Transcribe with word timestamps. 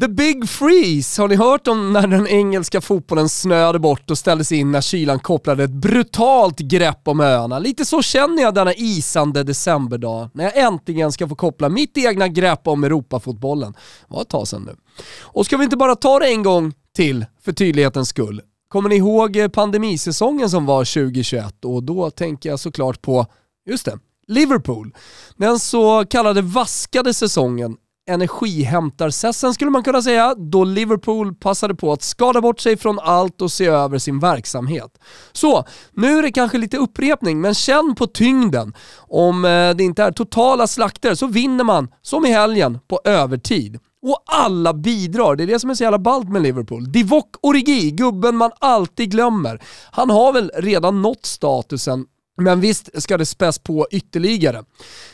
The 0.00 0.08
Big 0.08 0.48
Freeze, 0.48 1.22
har 1.22 1.28
ni 1.28 1.36
hört 1.36 1.68
om 1.68 1.92
när 1.92 2.06
den 2.06 2.26
engelska 2.26 2.80
fotbollen 2.80 3.28
snöade 3.28 3.78
bort 3.78 4.10
och 4.10 4.18
ställdes 4.18 4.52
in 4.52 4.72
när 4.72 4.80
kylan 4.80 5.18
kopplade 5.18 5.64
ett 5.64 5.70
brutalt 5.70 6.58
grepp 6.58 7.08
om 7.08 7.20
öarna? 7.20 7.58
Lite 7.58 7.84
så 7.84 8.02
känner 8.02 8.42
jag 8.42 8.54
denna 8.54 8.74
isande 8.74 9.42
decemberdag, 9.42 10.30
när 10.34 10.44
jag 10.44 10.58
äntligen 10.58 11.12
ska 11.12 11.28
få 11.28 11.34
koppla 11.34 11.68
mitt 11.68 11.98
egna 11.98 12.28
grepp 12.28 12.68
om 12.68 12.84
Europafotbollen. 12.84 13.72
Det 13.72 14.14
var 14.14 14.22
ett 14.22 14.28
tag 14.28 14.48
sedan 14.48 14.62
nu. 14.62 14.76
Och 15.20 15.46
ska 15.46 15.56
vi 15.56 15.64
inte 15.64 15.76
bara 15.76 15.96
ta 15.96 16.18
det 16.18 16.26
en 16.26 16.42
gång 16.42 16.72
till, 16.96 17.26
för 17.44 17.52
tydlighetens 17.52 18.08
skull? 18.08 18.40
Kommer 18.68 18.88
ni 18.88 18.96
ihåg 18.96 19.52
pandemisäsongen 19.52 20.50
som 20.50 20.66
var 20.66 20.84
2021? 20.84 21.64
Och 21.64 21.82
då 21.82 22.10
tänker 22.10 22.48
jag 22.48 22.60
såklart 22.60 23.02
på, 23.02 23.26
just 23.66 23.84
det, 23.84 23.98
Liverpool. 24.26 24.94
Den 25.36 25.58
så 25.58 26.04
kallade 26.04 26.42
vaskade 26.42 27.14
säsongen 27.14 27.76
energihämtarsessen 28.06 29.54
skulle 29.54 29.70
man 29.70 29.82
kunna 29.82 30.02
säga, 30.02 30.34
då 30.34 30.64
Liverpool 30.64 31.34
passade 31.34 31.74
på 31.74 31.92
att 31.92 32.02
skada 32.02 32.40
bort 32.40 32.60
sig 32.60 32.76
från 32.76 32.98
allt 32.98 33.42
och 33.42 33.52
se 33.52 33.66
över 33.66 33.98
sin 33.98 34.18
verksamhet. 34.18 34.98
Så, 35.32 35.64
nu 35.92 36.18
är 36.18 36.22
det 36.22 36.32
kanske 36.32 36.58
lite 36.58 36.76
upprepning, 36.76 37.40
men 37.40 37.54
känn 37.54 37.94
på 37.98 38.06
tyngden. 38.06 38.74
Om 38.96 39.44
eh, 39.44 39.70
det 39.74 39.84
inte 39.84 40.02
är 40.02 40.12
totala 40.12 40.66
slakter 40.66 41.14
så 41.14 41.26
vinner 41.26 41.64
man, 41.64 41.88
som 42.02 42.26
i 42.26 42.32
helgen, 42.32 42.78
på 42.88 43.00
övertid. 43.04 43.78
Och 44.02 44.22
alla 44.26 44.74
bidrar, 44.74 45.36
det 45.36 45.42
är 45.42 45.46
det 45.46 45.60
som 45.60 45.70
är 45.70 45.74
så 45.74 45.82
jävla 45.82 45.98
ballt 45.98 46.28
med 46.28 46.42
Liverpool. 46.42 46.92
Divock 46.92 47.36
Origi, 47.42 47.90
gubben 47.90 48.36
man 48.36 48.50
alltid 48.58 49.10
glömmer. 49.10 49.62
Han 49.90 50.10
har 50.10 50.32
väl 50.32 50.50
redan 50.54 51.02
nått 51.02 51.26
statusen 51.26 52.06
men 52.36 52.60
visst 52.60 53.02
ska 53.02 53.18
det 53.18 53.26
späs 53.26 53.58
på 53.58 53.86
ytterligare. 53.90 54.64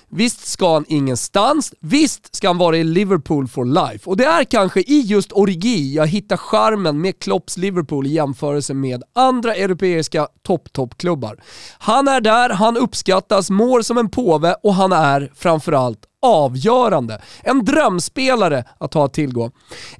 Visst 0.08 0.46
ska 0.46 0.74
han 0.74 0.84
ingenstans, 0.88 1.74
visst 1.80 2.34
ska 2.34 2.48
han 2.48 2.58
vara 2.58 2.76
i 2.76 2.84
Liverpool 2.84 3.48
for 3.48 3.64
life. 3.64 4.10
Och 4.10 4.16
det 4.16 4.24
är 4.24 4.44
kanske 4.44 4.80
i 4.80 5.00
just 5.00 5.32
Origi 5.32 5.94
jag 5.94 6.06
hittar 6.06 6.36
charmen 6.36 7.00
med 7.00 7.18
Klopps 7.18 7.56
Liverpool 7.56 8.06
i 8.06 8.10
jämförelse 8.10 8.74
med 8.74 9.02
andra 9.12 9.54
europeiska 9.54 10.28
topp-toppklubbar. 10.42 11.40
Han 11.78 12.08
är 12.08 12.20
där, 12.20 12.50
han 12.50 12.76
uppskattas, 12.76 13.50
mår 13.50 13.82
som 13.82 13.98
en 13.98 14.10
påve 14.10 14.54
och 14.62 14.74
han 14.74 14.92
är 14.92 15.32
framförallt 15.34 16.06
avgörande. 16.22 17.22
En 17.42 17.64
drömspelare 17.64 18.64
att 18.78 18.94
ha 18.94 19.04
att 19.04 19.12
tillgå. 19.12 19.50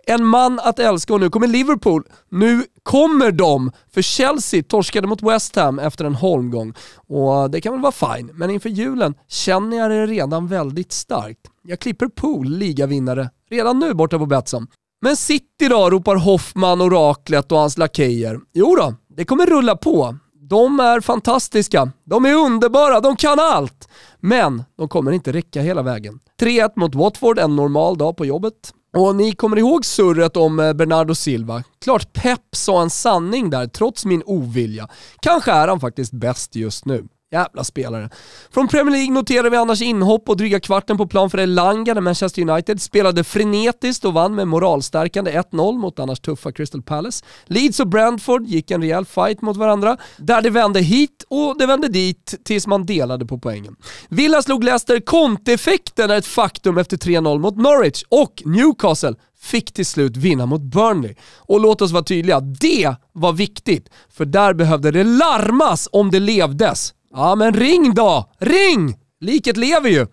En 0.07 0.27
man 0.27 0.61
att 0.61 0.79
älska 0.79 1.15
och 1.15 1.21
nu 1.21 1.31
kommer 1.31 1.47
Liverpool. 1.47 2.03
Nu 2.29 2.65
kommer 2.83 3.33
de, 3.33 3.73
för 3.95 4.03
Chelsea 4.03 4.63
torskade 4.63 5.07
mot 5.07 5.23
West 5.23 5.57
Ham 5.57 5.79
efter 5.79 6.05
en 6.05 6.15
holmgång. 6.15 6.75
Och 6.97 7.51
det 7.51 7.61
kan 7.61 7.73
väl 7.73 7.83
vara 7.83 8.17
fine, 8.17 8.31
men 8.35 8.51
inför 8.51 8.69
julen 8.69 9.15
känner 9.29 9.77
jag 9.77 9.91
det 9.91 10.07
redan 10.07 10.47
väldigt 10.47 10.93
starkt. 10.93 11.41
Jag 11.63 11.79
klipper 11.79 12.09
pool, 12.09 12.49
ligavinnare, 12.49 13.31
redan 13.51 13.79
nu 13.79 13.95
borta 13.95 14.19
på 14.19 14.27
Betsson. 14.27 14.67
Men 15.03 15.17
City 15.17 15.69
då, 15.69 15.91
ropar 15.91 16.17
Hoffman, 16.17 16.81
oraklet 16.81 17.53
och 17.53 17.59
hans 17.59 17.79
lakejer. 17.79 18.41
Jo 18.53 18.77
då, 18.77 18.95
det 19.17 19.25
kommer 19.25 19.47
rulla 19.47 19.77
på. 19.77 20.17
De 20.51 20.81
är 20.81 21.01
fantastiska, 21.01 21.93
de 22.05 22.27
är 22.27 22.35
underbara, 22.35 23.01
de 23.01 23.17
kan 23.17 23.39
allt. 23.41 23.89
Men 24.21 24.65
de 24.79 24.89
kommer 24.89 25.13
inte 25.13 25.33
räcka 25.33 25.61
hela 25.63 25.83
vägen. 25.83 26.21
3-1 26.41 26.71
mot 26.77 26.95
Watford, 26.95 27.39
en 27.39 27.57
normal 27.57 27.99
dag 27.99 28.17
på 28.17 28.27
jobbet. 28.27 28.55
Och 28.97 29.17
ni 29.17 29.33
kommer 29.33 29.59
ihåg 29.59 29.85
surret 29.85 30.37
om 30.37 30.61
eh, 30.61 30.73
Bernardo 30.73 31.15
Silva? 31.15 31.63
Klart 31.85 32.13
Pep 32.13 32.41
sa 32.53 32.83
en 32.83 32.91
sanning 32.91 33.51
där, 33.51 33.67
trots 33.67 34.05
min 34.05 34.23
ovilja. 34.27 34.89
Kanske 35.21 35.53
är 35.53 35.69
han 35.69 35.81
faktiskt 35.81 36.13
bäst 36.13 36.57
just 36.57 36.85
nu. 36.85 37.09
Jävla 37.33 37.65
spelare. 37.65 38.11
Från 38.51 38.69
Premier 38.69 38.97
League 38.97 39.15
noterar 39.15 39.51
vi 39.51 39.57
annars 39.57 39.83
inhopp 39.83 40.29
och 40.29 40.37
dryga 40.37 40.61
kvarten 40.61 40.97
på 40.97 41.07
plan 41.07 41.31
för 41.31 41.39
Elanga 41.39 41.95
när 41.95 42.01
Manchester 42.01 42.51
United 42.51 42.83
spelade 42.83 43.25
frenetiskt 43.25 44.05
och 44.05 44.15
vann 44.15 44.35
med 44.35 44.49
moralstärkande 44.49 45.31
1-0 45.31 45.79
mot 45.79 45.99
annars 45.99 46.21
tuffa 46.21 46.53
Crystal 46.53 46.83
Palace. 46.83 47.25
Leeds 47.45 47.81
och 47.81 47.89
Brentford 47.89 48.47
gick 48.47 48.71
en 48.71 48.83
rejäl 48.83 49.05
fight 49.05 49.43
mot 49.43 49.57
varandra, 49.57 49.97
där 50.17 50.43
det 50.43 50.51
vände 50.51 50.81
hit 50.81 51.25
och 51.29 51.59
det 51.59 51.67
vände 51.67 51.89
dit 51.89 52.35
tills 52.45 52.67
man 52.67 52.87
delade 52.87 53.27
på 53.27 53.39
poängen. 53.39 53.77
Villa 54.09 54.43
slog 54.43 54.65
Leicester, 54.65 55.01
Conte-effekten 55.01 56.11
är 56.11 56.17
ett 56.19 56.27
faktum 56.27 56.79
efter 56.79 56.97
3-0 56.97 57.39
mot 57.39 57.57
Norwich 57.57 58.03
och 58.09 58.43
Newcastle 58.45 59.15
fick 59.41 59.73
till 59.73 59.87
slut 59.87 60.17
vinna 60.17 60.47
mot 60.47 60.61
Burnley. 60.61 61.15
Och 61.37 61.61
låt 61.61 61.83
oss 61.83 61.93
vara 61.93 62.05
tydliga, 62.05 62.41
det 62.41 62.95
var 63.13 63.33
viktigt, 63.33 63.89
för 64.13 64.25
där 64.25 64.55
behövde 64.55 64.91
det 64.91 65.05
larmas 65.05 65.89
om 65.93 66.11
det 66.11 66.21
levdes. 66.21 66.95
Ja 67.15 67.35
men 67.35 67.55
ring 67.55 67.95
då! 67.95 68.31
Ring! 68.39 68.97
Liket 69.21 69.57
lever 69.57 69.89
ju. 69.89 70.07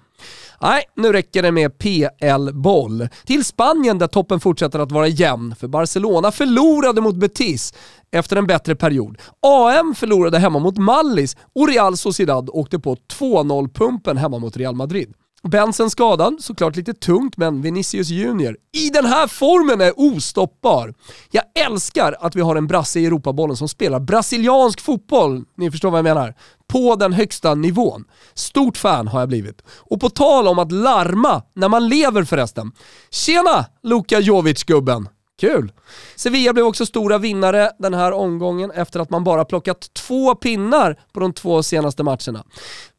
Nej, 0.61 0.83
nu 0.95 1.13
räcker 1.13 1.43
det 1.43 1.51
med 1.51 1.77
PL-boll. 1.77 3.09
Till 3.25 3.45
Spanien 3.45 3.97
där 3.97 4.07
toppen 4.07 4.39
fortsätter 4.39 4.79
att 4.79 4.91
vara 4.91 5.07
jämn, 5.07 5.55
för 5.55 5.67
Barcelona 5.67 6.31
förlorade 6.31 7.01
mot 7.01 7.15
Betis 7.15 7.73
efter 8.11 8.35
en 8.35 8.47
bättre 8.47 8.75
period. 8.75 9.17
AM 9.41 9.95
förlorade 9.95 10.39
hemma 10.39 10.59
mot 10.59 10.77
Mallis 10.77 11.37
och 11.55 11.67
Real 11.67 11.97
Sociedad 11.97 12.49
åkte 12.53 12.79
på 12.79 12.95
2-0-pumpen 12.95 14.17
hemma 14.17 14.39
mot 14.39 14.57
Real 14.57 14.75
Madrid. 14.75 15.13
Bensen 15.43 15.89
skadad, 15.89 16.35
såklart 16.39 16.75
lite 16.75 16.93
tungt, 16.93 17.37
men 17.37 17.61
Vinicius 17.61 18.09
Junior 18.09 18.57
i 18.73 18.89
den 18.89 19.05
här 19.05 19.27
formen 19.27 19.81
är 19.81 19.93
ostoppbar. 19.99 20.93
Jag 21.31 21.43
älskar 21.65 22.15
att 22.19 22.35
vi 22.35 22.41
har 22.41 22.55
en 22.55 22.67
brasse 22.67 22.99
i 22.99 23.05
Europabollen 23.05 23.57
som 23.57 23.69
spelar 23.69 23.99
brasiliansk 23.99 24.81
fotboll, 24.81 25.45
ni 25.57 25.71
förstår 25.71 25.91
vad 25.91 25.97
jag 25.97 26.03
menar, 26.03 26.35
på 26.67 26.95
den 26.95 27.13
högsta 27.13 27.55
nivån. 27.55 28.05
Stort 28.33 28.77
fan 28.77 29.07
har 29.07 29.19
jag 29.19 29.29
blivit. 29.29 29.61
Och 29.69 29.99
på 29.99 30.09
tal 30.09 30.47
om 30.47 30.59
att 30.59 30.71
larma 30.71 31.43
när 31.53 31.69
man 31.69 31.87
lever 31.87 32.23
förresten. 32.23 32.71
Tjena 33.09 33.65
Luka 33.83 34.19
Jovic-gubben! 34.19 35.09
Kul! 35.39 35.71
Sevilla 36.15 36.53
blev 36.53 36.65
också 36.65 36.85
stora 36.85 37.17
vinnare 37.17 37.71
den 37.79 37.93
här 37.93 38.11
omgången 38.11 38.71
efter 38.71 38.99
att 38.99 39.09
man 39.09 39.23
bara 39.23 39.45
plockat 39.45 39.93
två 39.93 40.35
pinnar 40.35 40.99
på 41.13 41.19
de 41.19 41.33
två 41.33 41.63
senaste 41.63 42.03
matcherna. 42.03 42.43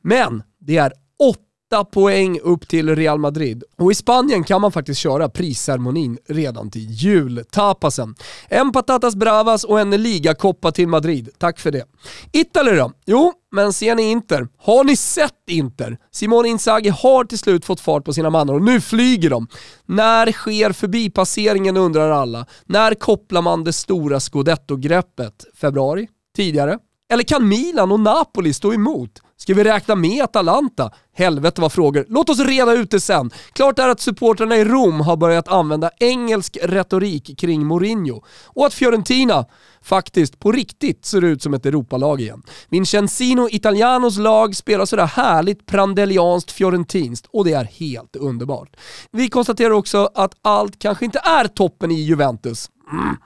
Men 0.03 0.43
det 0.61 0.77
är 0.77 0.93
åtta 1.33 1.48
8 1.73 1.85
poäng 1.85 2.41
upp 2.43 2.69
till 2.69 2.97
Real 2.97 3.19
Madrid. 3.19 3.65
Och 3.77 3.93
i 3.93 3.95
Spanien 3.95 4.45
kan 4.45 4.61
man 4.61 4.73
faktiskt 4.73 5.01
köra 5.01 5.29
prisceremonin 5.29 6.19
redan 6.29 6.71
till 6.71 6.87
jultapasen. 6.91 8.15
En 8.49 8.73
patatas 8.73 9.17
bravas 9.17 9.65
och 9.65 9.81
en 9.81 9.91
ligakoppa 9.91 10.73
till 10.73 10.89
Madrid. 10.89 11.29
Tack 11.39 11.61
för 11.61 11.71
det. 11.71 11.85
Italy 12.33 12.73
då? 12.73 12.93
Jo, 13.07 13.33
men 13.53 13.73
ser 13.73 13.95
ni 13.95 14.11
Inter? 14.11 14.49
Har 14.59 14.85
ni 14.85 14.97
sett 14.97 15.51
Inter? 15.51 15.99
Simone 16.11 16.49
Inzaghi 16.49 16.89
har 16.89 17.25
till 17.25 17.39
slut 17.39 17.65
fått 17.65 17.81
fart 17.81 18.05
på 18.05 18.13
sina 18.13 18.31
mannar 18.31 18.55
och 18.55 18.63
nu 18.63 18.81
flyger 18.81 19.31
de. 19.31 19.47
När 19.87 20.33
sker 20.33 20.73
förbipasseringen 20.73 21.77
undrar 21.77 22.11
alla. 22.11 22.47
När 22.67 22.95
kopplar 22.95 23.43
man 23.43 23.65
det 23.65 23.73
stora 23.73 24.21
scudetto-greppet? 24.21 25.45
Februari? 25.61 26.09
Tidigare? 26.37 26.79
Eller 27.13 27.23
kan 27.23 27.49
Milan 27.49 27.93
och 27.93 28.01
Napoli 28.01 28.53
stå 28.53 28.75
emot? 28.75 29.23
Ska 29.41 29.55
vi 29.55 29.65
räkna 29.65 29.95
med 29.95 30.25
Atalanta? 30.25 30.91
Helvete 31.15 31.61
vad 31.61 31.73
frågor. 31.73 32.07
Låt 32.09 32.31
oss 32.31 32.39
reda 32.39 32.73
ut 32.73 32.91
det 32.91 33.01
sen. 33.01 33.31
Klart 33.53 33.79
är 33.79 33.89
att 33.89 34.01
supportrarna 34.01 34.57
i 34.57 34.65
Rom 34.65 35.01
har 35.01 35.17
börjat 35.17 35.49
använda 35.49 35.91
engelsk 35.99 36.59
retorik 36.63 37.39
kring 37.39 37.67
Mourinho 37.67 38.23
och 38.47 38.67
att 38.67 38.75
Fiorentina 38.75 39.47
faktiskt 39.83 40.39
på 40.39 40.53
riktigt 40.53 41.05
ser 41.05 41.25
ut 41.25 41.43
som 41.43 41.55
ett 41.55 41.67
Europalag 41.67 42.21
igen. 42.21 42.43
Vincenzino 42.69 43.49
Italianos 43.51 44.19
lag 44.19 44.57
spelar 44.57 44.85
sådär 44.85 45.07
härligt 45.07 45.67
prandelianskt 45.67 46.51
fiorentinskt 46.51 47.27
och 47.33 47.45
det 47.45 47.53
är 47.53 47.65
helt 47.65 48.17
underbart. 48.17 48.77
Vi 49.13 49.29
konstaterar 49.29 49.71
också 49.71 50.11
att 50.15 50.33
allt 50.43 50.79
kanske 50.79 51.05
inte 51.05 51.19
är 51.19 51.47
toppen 51.49 51.91
i 51.91 52.01
Juventus. 52.01 52.71
Mm. 52.93 53.17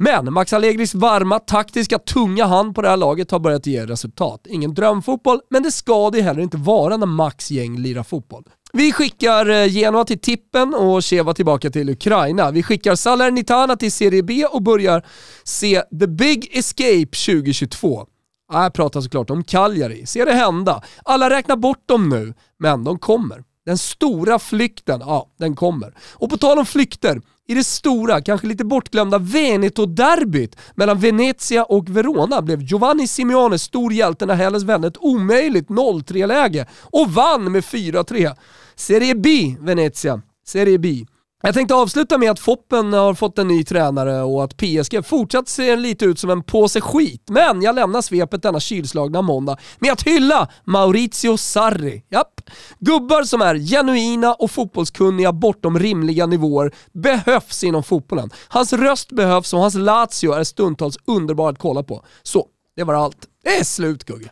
Men 0.00 0.32
Max 0.32 0.52
Allegris 0.52 0.94
varma, 0.94 1.38
taktiska, 1.38 1.98
tunga 1.98 2.46
hand 2.46 2.74
på 2.74 2.82
det 2.82 2.88
här 2.88 2.96
laget 2.96 3.30
har 3.30 3.38
börjat 3.38 3.66
ge 3.66 3.86
resultat. 3.86 4.46
Ingen 4.48 4.74
drömfotboll, 4.74 5.40
men 5.50 5.62
det 5.62 5.72
ska 5.72 6.10
det 6.10 6.22
heller 6.22 6.42
inte 6.42 6.56
vara 6.56 6.96
när 6.96 7.06
Max 7.06 7.50
gäng 7.50 7.78
lirar 7.78 8.02
fotboll. 8.02 8.44
Vi 8.72 8.92
skickar 8.92 9.50
eh, 9.50 9.66
Genoa 9.66 10.04
till 10.04 10.18
tippen 10.18 10.74
och 10.74 11.04
Cheva 11.04 11.34
tillbaka 11.34 11.70
till 11.70 11.90
Ukraina. 11.90 12.50
Vi 12.50 12.62
skickar 12.62 12.94
Salernitana 12.94 13.76
till 13.76 13.92
Serie 13.92 14.22
B 14.22 14.44
och 14.44 14.62
börjar 14.62 15.06
se 15.44 15.82
The 16.00 16.06
Big 16.06 16.50
Escape 16.52 17.16
2022. 17.26 18.06
Jag 18.52 18.72
pratar 18.72 19.00
såklart 19.00 19.30
om 19.30 19.44
Cagliari. 19.44 20.06
Se 20.06 20.24
det 20.24 20.32
hända. 20.32 20.82
Alla 21.04 21.30
räknar 21.30 21.56
bort 21.56 21.88
dem 21.88 22.08
nu, 22.08 22.34
men 22.58 22.84
de 22.84 22.98
kommer. 22.98 23.44
Den 23.66 23.78
stora 23.78 24.38
flykten, 24.38 25.00
ja, 25.00 25.28
den 25.38 25.56
kommer. 25.56 25.94
Och 26.12 26.30
på 26.30 26.36
tal 26.36 26.58
om 26.58 26.66
flykter, 26.66 27.20
i 27.48 27.54
det 27.54 27.64
stora, 27.64 28.20
kanske 28.20 28.46
lite 28.46 28.64
bortglömda 28.64 29.18
Veneto-derbyt 29.18 30.56
mellan 30.74 30.98
Venezia 30.98 31.64
och 31.64 31.88
Verona 31.88 32.42
blev 32.42 32.62
Giovanni 32.62 33.06
Simeone 33.06 33.58
stor 33.58 33.92
hjälte 33.92 34.26
när 34.26 34.34
Hellas 34.34 34.62
vände 34.62 34.88
ett 34.88 34.96
omöjligt 34.96 35.68
0-3-läge 35.68 36.66
och 36.82 37.10
vann 37.10 37.52
med 37.52 37.64
4-3. 37.64 38.36
Serie 38.76 39.14
B, 39.14 39.56
Venezia. 39.60 40.22
Serie 40.46 40.78
B. 40.78 41.06
Jag 41.42 41.54
tänkte 41.54 41.74
avsluta 41.74 42.18
med 42.18 42.30
att 42.30 42.40
Foppen 42.40 42.92
har 42.92 43.14
fått 43.14 43.38
en 43.38 43.48
ny 43.48 43.64
tränare 43.64 44.22
och 44.22 44.44
att 44.44 44.56
PSG 44.56 45.04
fortsatt 45.06 45.48
ser 45.48 45.76
lite 45.76 46.04
ut 46.04 46.18
som 46.18 46.30
en 46.30 46.42
påse 46.42 46.80
skit. 46.80 47.22
Men 47.30 47.62
jag 47.62 47.74
lämnar 47.74 48.02
svepet 48.02 48.42
denna 48.42 48.60
kylslagna 48.60 49.22
måndag 49.22 49.56
med 49.78 49.92
att 49.92 50.02
hylla 50.02 50.48
Maurizio 50.64 51.36
Sarri. 51.36 52.04
Japp. 52.10 52.40
Gubbar 52.78 53.22
som 53.22 53.42
är 53.42 53.54
genuina 53.54 54.34
och 54.34 54.50
fotbollskunniga 54.50 55.32
bortom 55.32 55.78
rimliga 55.78 56.26
nivåer 56.26 56.74
behövs 56.92 57.64
inom 57.64 57.82
fotbollen. 57.82 58.30
Hans 58.48 58.72
röst 58.72 59.12
behövs 59.12 59.52
och 59.54 59.60
hans 59.60 59.74
Lazio 59.74 60.32
är 60.32 60.44
stundtals 60.44 60.98
underbar 61.06 61.50
att 61.50 61.58
kolla 61.58 61.82
på. 61.82 62.04
Så, 62.22 62.46
det 62.76 62.84
var 62.84 62.94
allt. 62.94 63.26
Det 63.44 63.56
är 63.56 63.64
slut 63.64 64.04
Gugge. 64.04 64.30